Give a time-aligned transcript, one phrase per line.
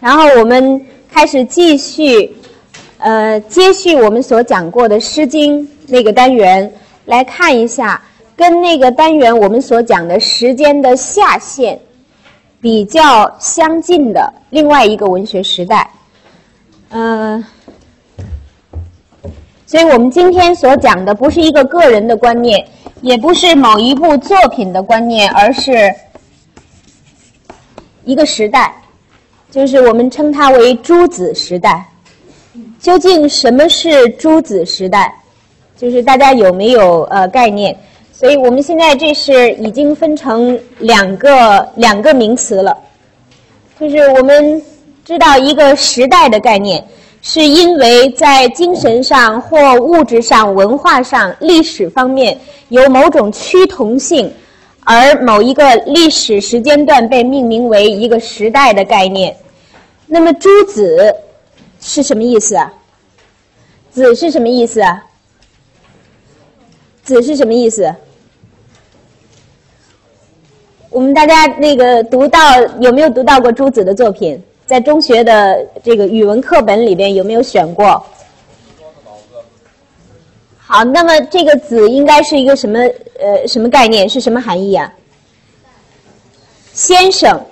[0.00, 2.30] 然后我们开始继续，
[2.98, 6.70] 呃，接续我们所讲过的《诗经》那个单元，
[7.06, 8.02] 来看一下
[8.36, 11.78] 跟那个单元我们所讲的时间的下限
[12.60, 15.88] 比较相近的另外一个文学时代。
[16.90, 17.44] 嗯，
[19.66, 22.66] 所以我们今天所讲的不是一个个人的观念，
[23.02, 25.94] 也不是某一部作品的观念，而是
[28.04, 28.74] 一个时代。
[29.50, 31.86] 就是我们称它为诸子时代。
[32.80, 35.14] 究竟什么是诸子时代？
[35.76, 37.76] 就是大家有没有呃概念？
[38.24, 42.74] 所以我们现在这是已经分成两个两个名词了。
[43.78, 44.62] 就是我们
[45.04, 46.82] 知道一个时代的概念，
[47.20, 52.40] 是因为在精神上或物质上、文化上、历史方面
[52.70, 54.32] 有某种趋同性，
[54.84, 59.36] 而某一个历史时间段被命名为一个时代的概念。
[60.06, 61.14] 那么“诸子”
[61.78, 62.72] 是什么意思啊
[63.92, 65.04] ？“子”是什么意思啊
[67.04, 67.94] ？“子”是什么意思？
[70.94, 72.38] 我们大家那个读到
[72.78, 74.40] 有没有读到过朱子的作品？
[74.64, 78.00] 在中学的这个语文课本里边有没有选过？
[80.56, 82.78] 好，那么这个“子”应该是一个什么
[83.18, 84.08] 呃什么概念？
[84.08, 84.90] 是什么含义啊？
[86.72, 87.44] 先生，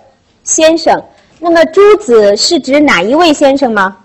[0.45, 1.03] 先生。
[1.41, 3.97] 那么朱子是指哪一位先生吗？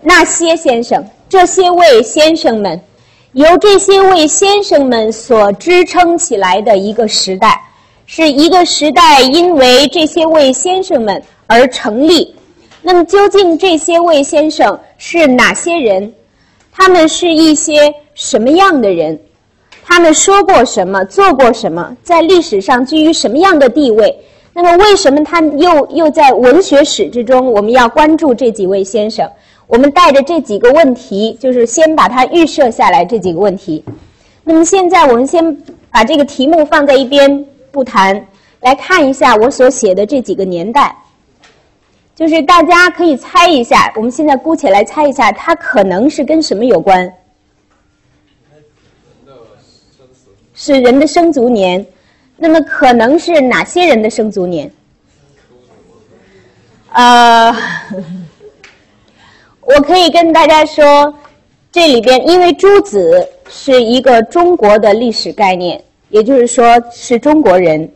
[0.00, 2.80] 那些先生，这些位先生们，
[3.38, 7.56] 由这些位先生们所支撑起来的一个时代，
[8.04, 12.34] 是一个时代因为这些位先生们而成立。
[12.82, 16.12] 那么究竟这些位先生是哪些人？
[16.72, 19.16] 他们是一些什么样的人？
[19.84, 21.04] 他们说过什么？
[21.04, 21.96] 做过什么？
[22.02, 24.18] 在历史上居于什么样的地位？
[24.52, 27.52] 那么，为什么他又又在文学史之中？
[27.52, 29.30] 我们要关注这几位先生。
[29.68, 33.84] 我们带着这几个问题，就是先把它预设下来这几个问题。
[34.42, 35.54] 那么现在，我们先
[35.90, 38.26] 把这个题目放在一边不谈，
[38.60, 40.96] 来看一下我所写的这几个年代。
[42.16, 47.12] 就是大家可以猜一下，我们现在姑且来猜一下，它可能是跟什么有关？
[50.54, 51.86] 是人的生卒年。
[52.38, 54.70] 那么可能是哪些人的生卒年？
[56.92, 57.54] 呃，
[59.68, 61.12] 我可以跟大家说，
[61.70, 67.86] 这里边因为朱子是一个中国的历史概念，也就是说是中国人，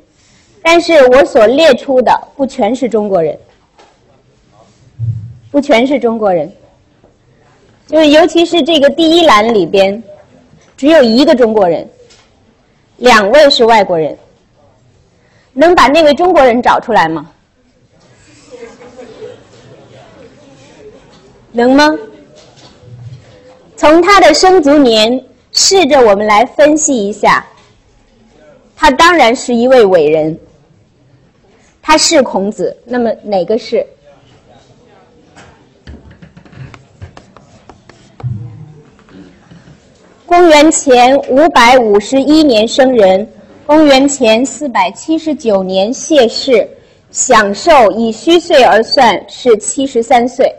[0.62, 3.38] 但是我所列出的不全是中国人，
[5.50, 6.52] 不全是中国人，
[7.86, 10.02] 就是尤其是这个第一栏里边，
[10.76, 11.88] 只有一个中国人，
[12.98, 14.14] 两位是外国人。
[15.54, 17.30] 能把那位中国人找出来吗？
[21.52, 21.96] 能吗？
[23.76, 27.44] 从他的生卒年，试着我们来分析一下。
[28.76, 30.38] 他当然是一位伟人，
[31.82, 32.76] 他是孔子。
[32.84, 33.86] 那么哪个是？
[40.24, 43.28] 公元前五百五十一年生人。
[43.66, 46.68] 公元前四百七十九年谢世，
[47.10, 50.52] 享寿以虚岁而算是七十三岁。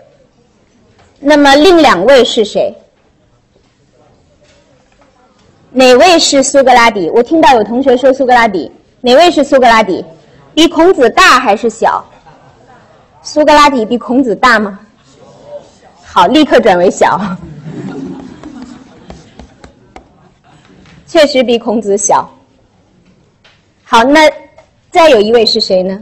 [1.25, 2.75] 那么另两位是谁？
[5.71, 7.09] 哪位是苏格拉底？
[7.11, 8.69] 我听到有同学说苏格拉底，
[8.99, 10.03] 哪位是苏格拉底？
[10.53, 12.03] 比孔子大还是小？
[13.21, 14.77] 苏格拉底比孔子大吗？
[16.03, 17.17] 好，立刻转为小。
[21.07, 22.29] 确实比孔子小。
[23.83, 24.29] 好，那
[24.91, 25.97] 再有一位是谁呢？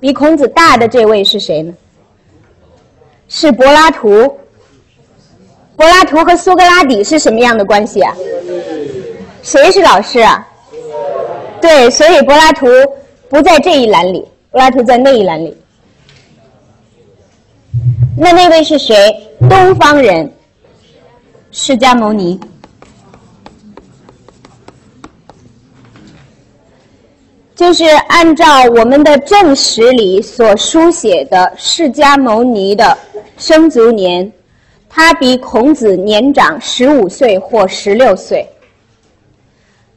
[0.00, 1.72] 比孔子大的这位是谁呢？
[3.28, 4.38] 是柏拉图。
[5.76, 8.14] 柏拉图和苏格拉底是什么样的关系啊？
[9.42, 10.46] 谁是老师啊？
[11.60, 12.66] 对，所以柏拉图
[13.28, 15.56] 不在这一栏里，柏拉图在那一栏里。
[18.16, 18.94] 那那位是谁？
[19.50, 20.32] 东方人，
[21.50, 22.38] 释迦牟尼。
[27.56, 32.96] 就是按照我们的正史里所书写的释迦牟尼的
[33.38, 34.30] 生卒年，
[34.96, 38.48] 他比孔子年长十五岁或十六岁。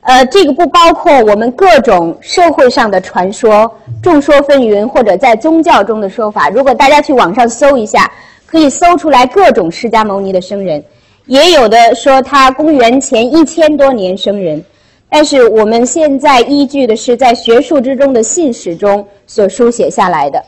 [0.01, 3.71] 呃，这个不包括我们各种社会上的传说，
[4.01, 6.49] 众说纷纭，或者在宗教中的说法。
[6.49, 8.11] 如果大家去网上搜一下，
[8.47, 10.83] 可以搜出来各种释迦牟尼的生人，
[11.27, 14.65] 也有的说他公元前一千多年生人，
[15.09, 20.43] 但是我们现在依据的是在学术之中的信史中所书写下来的。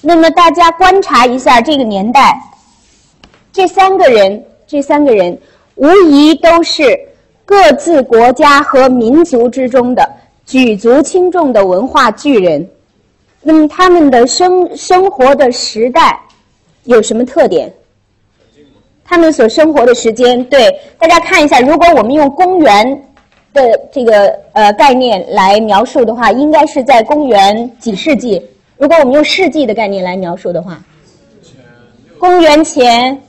[0.00, 2.40] 那么大家观察一下这个年代，
[3.58, 5.36] 这三个人，这三个人
[5.74, 6.96] 无疑都是。
[7.44, 10.08] 各自国家和民族之中的
[10.44, 12.68] 举足轻重的文化巨人，
[13.42, 16.20] 那么他们的生生活的时代
[16.84, 17.72] 有什么特点？
[19.02, 23.02] 他们所生活的时间，对大家看一下，如果我们用公元
[23.54, 28.40] 的这个呃概念来描述的话，应该是在公元几世纪？
[28.76, 30.78] 如果我们用世纪的概念来描述的话，
[32.20, 33.20] 公元前。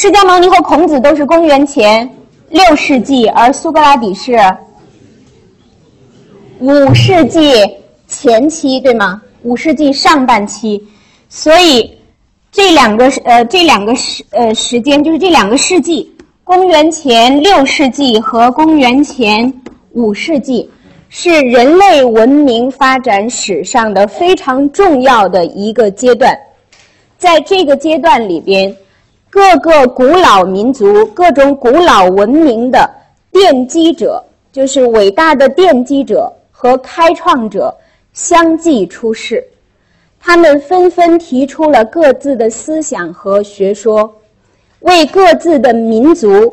[0.00, 2.08] 释迦牟尼和孔子都是公元前。
[2.50, 4.38] 六世纪，而苏格拉底是
[6.60, 7.52] 五世纪
[8.06, 9.20] 前期，对吗？
[9.42, 10.80] 五世纪上半期，
[11.28, 11.98] 所以
[12.52, 16.08] 这两个呃这两个时呃时间就是这两个世纪，
[16.44, 19.52] 公元前六世纪和公元前
[19.94, 20.70] 五世纪，
[21.08, 26.38] 是人类文明发展史上的非常重要的一个阶段，
[27.18, 28.72] 在这个阶段里边。
[29.38, 32.90] 各个古老民族、各种古老文明的
[33.30, 34.20] 奠基者，
[34.50, 37.72] 就是伟大的奠基者和开创者
[38.12, 39.46] 相继出世。
[40.18, 44.12] 他们纷纷提出了各自的思想和学说，
[44.80, 46.52] 为各自的民族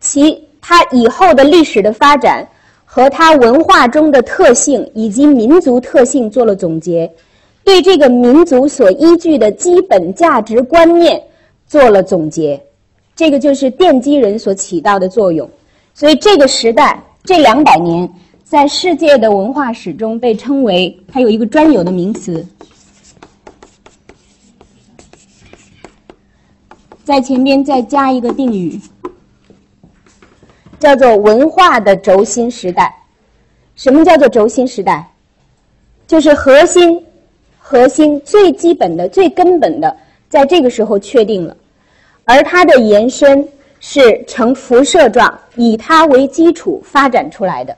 [0.00, 2.44] 其他以后的历史的发展
[2.84, 7.08] 和他文化中的特性以及民族特性做了总结，
[7.62, 11.22] 对这个民族所依据的基本价值观念。
[11.66, 12.60] 做了总结，
[13.14, 15.48] 这个就是奠基人所起到的作用。
[15.94, 18.08] 所以这个时代这两百年，
[18.44, 22.46] 在世界的文化史中被称为，它有一个专有的名词，
[27.02, 28.80] 在前边再加一个定语，
[30.78, 32.94] 叫做文化的轴心时代。
[33.74, 35.04] 什么叫做轴心时代？
[36.06, 37.04] 就是核心、
[37.58, 39.96] 核心最基本的、最根本的。
[40.28, 41.56] 在这个时候确定了，
[42.24, 43.46] 而它的延伸
[43.78, 47.76] 是呈辐射状，以它为基础发展出来的。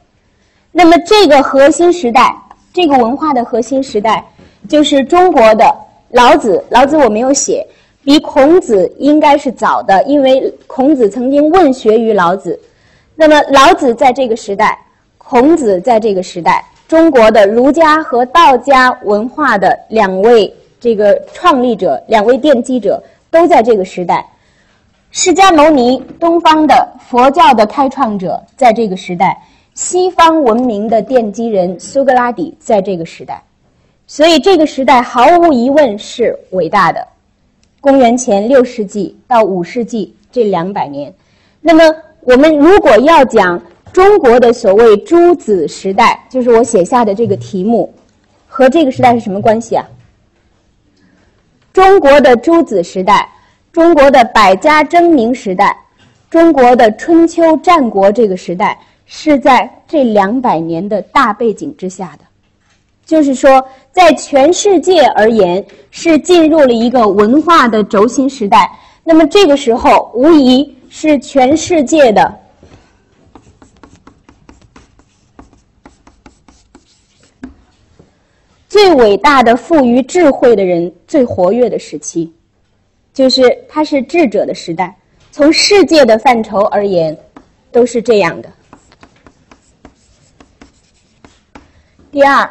[0.72, 2.34] 那么，这个核心时代，
[2.72, 4.24] 这个文化的核心时代，
[4.68, 5.64] 就是中国的
[6.10, 6.64] 老子。
[6.70, 7.66] 老子我没有写，
[8.04, 12.58] 比孔子应该是早的，因为孔子曾经问学于老子。
[13.14, 14.78] 那么，老子在这个时代，
[15.18, 20.54] 孔子在这个时代，中国的儒家和道家文化的两位。
[20.80, 24.24] 这个创立者，两位奠基者都在这个时代。
[25.10, 29.28] 释迦牟尼，东方的佛教的开创者，在这个时代；
[29.74, 33.42] 西方文明的奠基人苏格拉底，在这个时代。
[34.06, 37.06] 所以，这个时代毫无疑问是伟大的。
[37.80, 41.12] 公元前六世纪到五世纪这两百年，
[41.60, 43.60] 那么我们如果要讲
[43.92, 47.92] 中国的所谓诸子时代，就是我写下的这个题目，
[48.46, 49.84] 和这个时代是什么关系啊？
[51.78, 53.28] 中国的诸子时代，
[53.70, 55.78] 中国的百家争鸣时代，
[56.28, 62.24] 中国的春秋战国这个时代，是在这两百年的大背景之下的。
[63.06, 68.68] 就是说，在全世界而言，是进入了一个文化的轴心时代。
[69.04, 72.40] 那么这个时候，无疑是全世界的。
[78.80, 82.32] 最伟大的、富于智慧的人最活跃的时期，
[83.12, 84.96] 就是他是智者的时代。
[85.32, 87.18] 从世界的范畴而言，
[87.72, 88.48] 都是这样的。
[92.12, 92.48] 第二，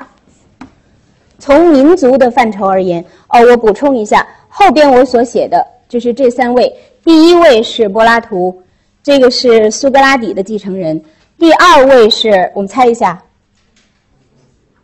[1.40, 8.62] 从民族的范畴而言，哦，我补充一下，后边我所写的就是这三位：第一位是柏拉图，
[9.02, 11.00] 这个是苏格拉底的继承人；
[11.40, 13.24] 第二位是我们猜一下，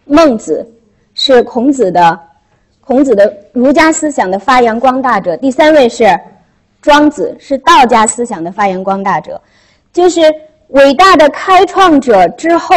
[0.06, 0.66] 孟子。
[1.14, 2.20] 是孔子的，
[2.82, 5.38] 孔子的儒家思想的发扬光大者。
[5.38, 6.06] 第三位是
[6.82, 9.42] 庄子，是道家思想的发扬光大者。
[9.92, 10.22] 就是
[10.70, 12.76] 伟大的开创者之后，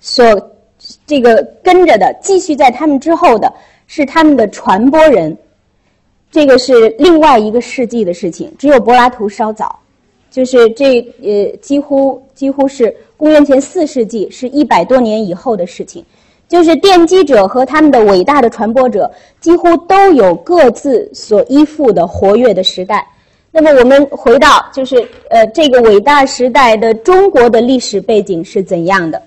[0.00, 0.24] 所
[1.06, 3.52] 这个跟着的，继续在他们之后的
[3.86, 5.36] 是他们的传播人。
[6.30, 9.78] 这个是另外一个世纪的事情，只有柏拉图稍早，
[10.30, 16.04] 就是这呃几乎几乎是公元前四世纪，是一百多年以后的事情。
[16.46, 19.10] 就是奠基者和他们的伟大的传播者，
[19.40, 23.04] 几乎都有各自所依附的活跃的时代。
[23.50, 24.96] 那么我们回到就是
[25.30, 29.20] 呃这个伟大时代的中国的历史背景是怎样的？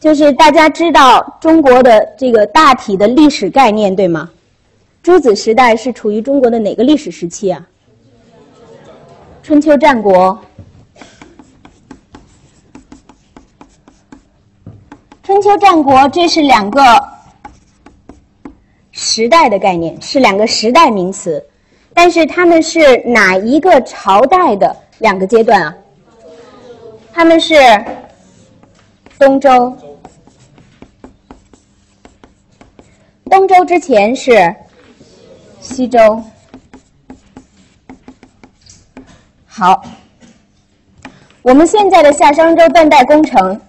[0.00, 4.30] 就是大家知道中国的这个大体的历史概念对吗？
[5.02, 7.66] 诸子时代是处于中国的哪个历史时期啊？
[9.42, 10.38] 春秋战国。
[15.28, 16.80] 春秋战国这是两个
[18.92, 21.46] 时代的概念，是两个时代名词。
[21.92, 25.74] 但是他们是哪一个朝代的两个阶段啊？
[27.12, 27.54] 他们是
[29.18, 29.76] 东周，
[33.26, 34.56] 东周之前是
[35.60, 36.22] 西周。
[39.44, 39.84] 好，
[41.42, 43.60] 我们现在的夏商周断代工程，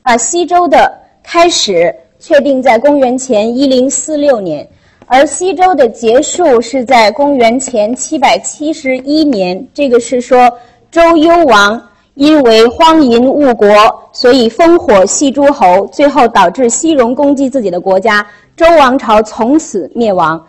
[0.00, 4.66] 把西周的开始确定在公元前一零四六年。
[5.04, 10.50] 而西周的结束是在公元前七百七十一年，这个是说
[10.90, 11.78] 周幽王
[12.14, 13.68] 因为荒淫误国，
[14.10, 20.42] 所以烽火戏诸侯，最后导致西戎攻击自己的国家，周王朝从此灭亡。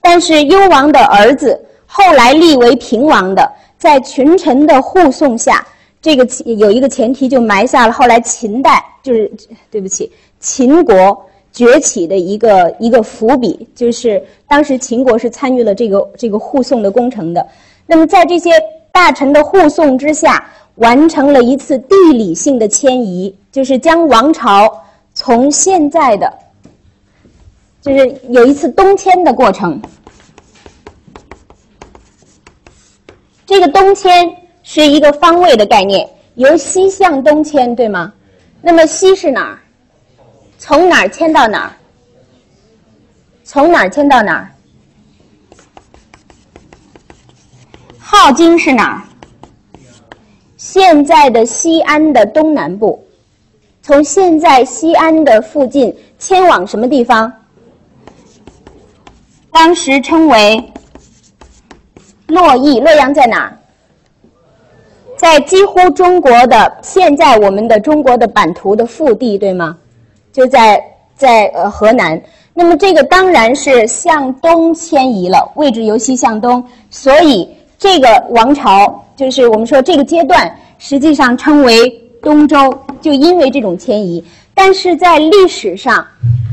[0.00, 3.46] 但是幽王的儿子后来立为平王的，
[3.76, 5.62] 在群臣的护送下，
[6.02, 9.32] 这个有一个前提就埋下了后来秦代就是
[9.70, 11.26] 对不起秦国。
[11.54, 17.46] 崛起的一个一个伏笔，就是当时秦国是参与了这个这个护送的工程的。
[17.84, 18.52] 那么在这些
[18.90, 20.42] 大臣的护送之下，
[20.76, 24.82] 完成了一次地理性的迁移，就是将王朝
[25.12, 26.32] 从现在的，
[27.82, 29.78] 就是有一次东迁的过程。
[33.44, 38.12] 这个东迁是一个方位的概念，由西向东迁，对吗？
[38.60, 39.58] 那么西是哪儿？
[40.58, 41.72] 从哪儿迁到哪儿？
[43.44, 44.48] 从哪儿迁到哪儿？
[48.00, 49.02] 镐京是哪儿？
[50.56, 53.04] 现在的西安的东南部。
[53.82, 57.32] 从现在西安的附近迁往什么地方？
[59.50, 60.72] 当时称为
[62.28, 62.78] 洛邑。
[62.78, 63.58] 洛阳在哪儿？
[65.22, 69.76] 在几乎中国的现在我们的中国的版图的腹地，对吗？
[70.32, 72.20] 就在在呃河南，
[72.52, 77.48] 那么这个当然是向东迁移了，位置由西向东，所以
[77.78, 81.88] 这个王朝就是我们说这个阶段实际上称为
[82.20, 86.04] 东周，就因为这种迁移，但是在历史上，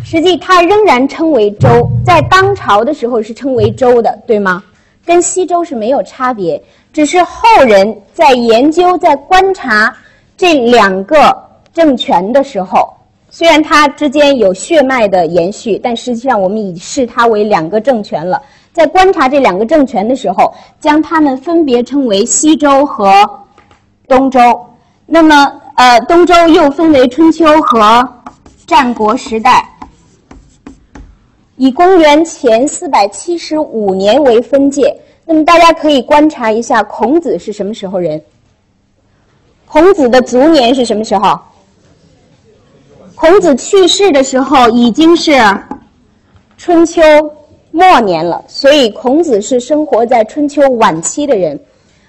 [0.05, 4.63] 实际它仍然称为周，在当朝的时候是称为周的，对吗？
[5.05, 9.95] 跟西周是没有差别，只是后人在研究在观察
[10.35, 11.35] 这两个
[11.73, 12.93] 政权的时候。
[13.31, 18.41] 虽然它之间有血脉的延续，但实际上我们已视它为两个政权了。
[18.73, 23.29] 在观察这两个政权的时候，将它们分别称为西周和
[24.07, 24.39] 东周。
[25.05, 28.07] 那么，呃，东周又分为春秋和
[28.65, 29.63] 战国时代，
[31.55, 34.99] 以公元前四百七十五年为分界。
[35.31, 38.19] 那么，大家可以观察一下孔子是什么时候人？
[39.67, 41.39] 孔子的卒年是什么时候？
[43.13, 45.39] 孔子去世的时候已经是
[46.57, 47.03] 春秋
[47.69, 51.59] 末年了，所以孔子是生活在春秋晚期的人。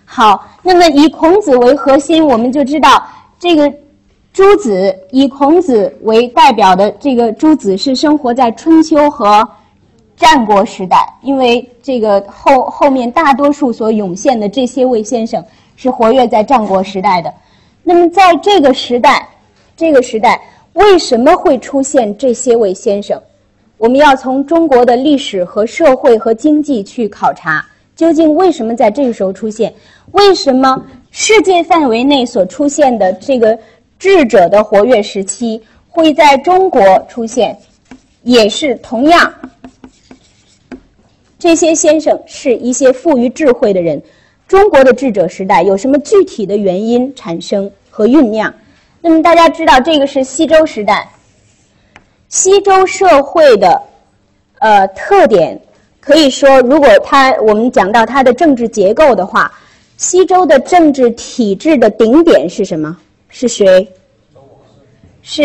[0.06, 3.06] 好，那么以孔子为核心，我们就知道
[3.38, 3.70] 这个
[4.32, 9.46] 诸子以孔子为代表的这个诸子是生活在春秋和
[10.20, 15.42] 战国时代，因为这个后后面大多数所涌现的这些位先生
[15.76, 17.32] 是活跃在战国时代的。
[17.82, 19.26] 那么在这个时代，
[19.74, 20.40] 这个时代。
[20.74, 23.20] 为什么会出现这些位先生？
[23.76, 29.74] 我们要从中国的历史和社会和经济去考察，究竟为什么在这个时候出现？
[30.12, 33.58] 为什么世界范围内所出现的这个
[33.98, 37.58] 智者的活跃时期会在中国出现？
[38.22, 39.34] 也是同样，
[41.40, 44.00] 这些先生是一些富于智慧的人。
[44.46, 48.52] 中国的智者时代有什么具体的原因产生和酝酿？
[49.00, 51.08] 那么大家知道，这个是西周时代。
[52.28, 53.82] 西周社会的
[54.58, 55.58] 呃特点，
[55.98, 59.50] 可以说，如果它我们讲到它的政治结构的话，
[59.96, 62.94] 西周的政治体制的顶点是什么？
[63.30, 63.88] 是谁？
[65.22, 65.44] 是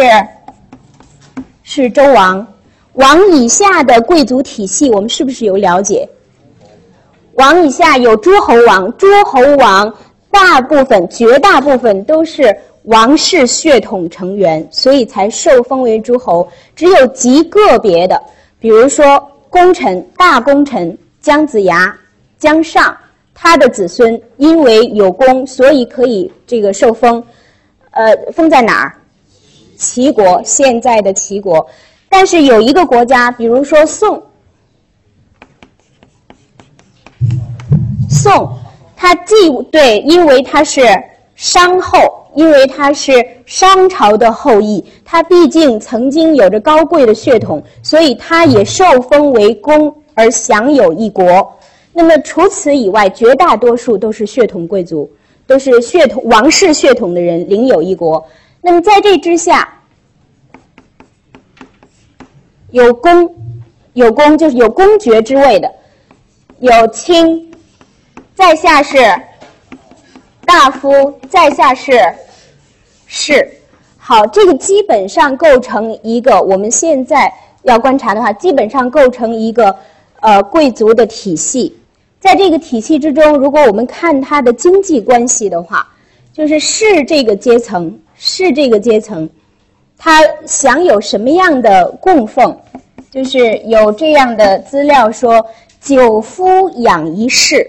[1.63, 2.45] 是周王。
[2.95, 6.07] 王以下的贵族体系，我们是不是有了解？
[7.35, 9.93] 王以下有诸侯王，诸侯王
[10.29, 12.55] 大部分、绝大部分都是。
[12.85, 16.47] 王室血统成员，所以才受封为诸侯。
[16.75, 18.21] 只有极个别的，
[18.59, 21.97] 比如说功臣、大功臣姜子牙、
[22.37, 22.95] 姜尚，
[23.33, 27.23] 他的子孙因为有功，所以可以这个受封，
[27.89, 28.93] 呃，封在哪儿？
[29.75, 31.65] 齐国，现在的齐国。
[32.17, 34.23] 但是有一个国家，比如说宋，
[38.09, 38.57] 宋，
[38.95, 39.35] 他既
[39.69, 40.81] 对，因为他是
[41.35, 43.11] 商后，因为他是
[43.45, 51.59] 商朝的后裔，他毕竟曾经有着高贵的血统，所以他也受封为公而享有一国。
[51.91, 55.11] 那么除此以外，绝大多数都是血统贵族，
[55.45, 58.25] 都是血统王室血统的人领有一国。
[58.61, 59.67] 那么在这之下，
[62.75, 63.33] 有公，
[63.93, 65.71] 有公就是有公爵之位的，
[66.59, 67.49] 有卿，
[68.33, 68.97] 在下是
[70.45, 70.89] 大夫，
[71.29, 71.93] 在下是
[73.07, 73.49] 士。
[73.95, 79.73] 好，这个基本上构成一个我们现在要观察的话，基本上构成一个
[80.19, 81.73] 呃贵族的体系。
[82.19, 85.87] 在这个体系之中，如果我们看它的经济关系的话，
[86.33, 89.29] 就是士这个阶层，士这个阶层，
[89.97, 92.53] 他享有什么样的供奉？
[93.15, 95.47] 就是有这样的资料说，
[95.79, 97.65] 九夫养一士，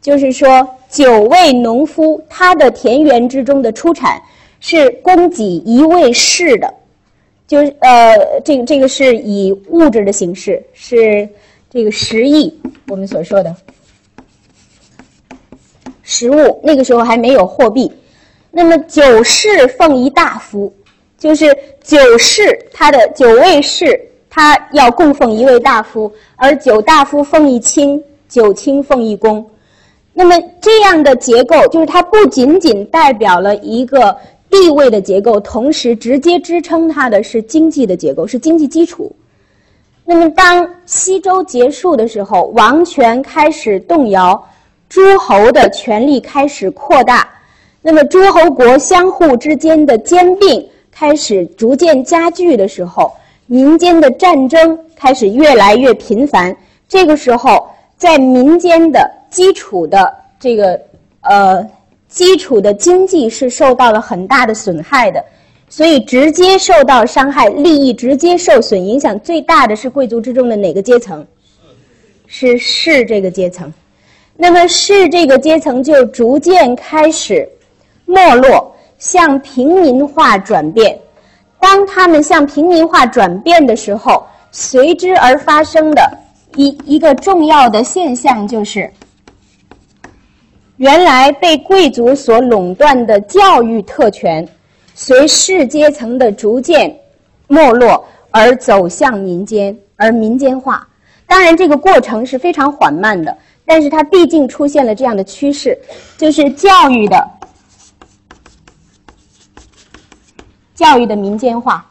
[0.00, 4.18] 就是说九位农夫，他的田园之中的出产
[4.58, 6.72] 是供给一位士的，
[7.46, 11.28] 就是呃，这个这个是以物质的形式，是
[11.68, 12.58] 这个十亿
[12.88, 13.54] 我们所说的。
[16.02, 17.92] 实物那个时候还没有货币，
[18.50, 20.74] 那么九世奉一大夫，
[21.18, 29.44] 就是九世他的九位士，他要供奉一位大夫，而九大夫奉一卿，九卿奉一公。
[30.14, 34.16] 那么这样的结构，就是它不仅仅代表了一个
[34.48, 39.14] 地位的结构，同时直接支撑它的是经济的结构，是经济基础。
[40.04, 44.42] 那么当西周结束的时候，王权开始动摇。
[44.88, 47.28] 诸侯的权力开始扩大，
[47.80, 53.12] 那么诸侯国相互之间的兼并开始逐渐加剧的时候，
[53.52, 56.56] 民间的战争开始越来越频繁。
[56.88, 60.80] 这个时候，在民间的基础的这个
[61.22, 61.68] 呃
[62.08, 65.20] 基础的经济是受到了很大的损害的，
[65.68, 71.26] 所以直接受到伤害、利益直接受损、影响最大的是贵族之中的哪个阶层？
[72.28, 73.72] 是士这个阶层。
[74.36, 77.48] 那么士这个阶层就逐渐开始
[78.04, 80.96] 没落，向平民化转变。
[81.60, 86.18] 当他们向平民化转变的时候，随之而发生的
[86.56, 88.90] 一一个重要的现象就是，
[90.78, 94.48] 原来被贵族所垄断的教育特权，
[94.94, 96.98] 随士阶层的逐渐
[97.46, 100.86] 没落而走向民间，而民间化。
[101.26, 103.36] 当然，这个过程是非常缓慢的。
[103.66, 105.78] 但是它毕竟出现了这样的趋势，
[106.18, 107.30] 就是教育的
[110.80, 111.84] 教育的民间化。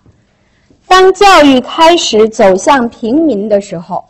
[0.87, 4.03] 当教育开始走向平民的时候，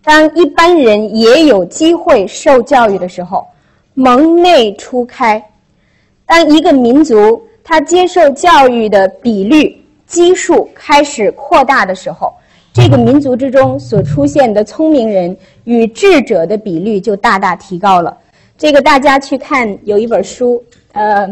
[0.00, 3.44] 当一般人也有机会受教育的时候，
[3.94, 5.44] 蒙内初开。
[6.24, 12.32] 当一个民族他接受教育的比率基数开始扩大的时候。
[12.72, 18.14] 这个民族之中所出现的聪明人与智者的比率就大大提高了。
[18.58, 21.26] 这个大家去看有一本书，呃，